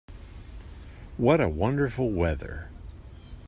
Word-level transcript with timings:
What 1.17 1.39
a 1.41 1.47
wonderful 1.47 2.09
weather! 2.09 2.71